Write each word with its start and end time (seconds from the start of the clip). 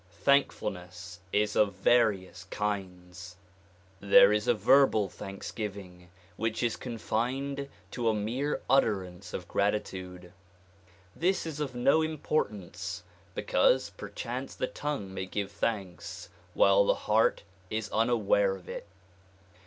Thankfulness 0.23 1.19
is 1.31 1.55
of 1.55 1.75
various 1.75 2.45
kinds. 2.45 3.35
There 3.99 4.33
is 4.33 4.47
a 4.47 4.55
verbal 4.55 5.09
thanks 5.09 5.51
giving 5.51 6.09
which 6.37 6.63
is 6.63 6.75
confined 6.75 7.69
to 7.91 8.09
a 8.09 8.13
mere 8.15 8.63
utterance 8.67 9.31
of 9.31 9.47
gratitude. 9.47 10.33
This 11.15 11.45
is 11.45 11.59
of 11.59 11.75
no 11.75 12.01
importance 12.01 13.03
because 13.35 13.91
perchance 13.91 14.55
the 14.55 14.65
tongue 14.65 15.13
may 15.13 15.27
give 15.27 15.51
thanks 15.51 16.29
while 16.55 16.83
the 16.83 16.95
heart 17.05 17.43
is 17.69 17.87
unaware 17.89 18.55
of 18.55 18.67
it. 18.67 18.87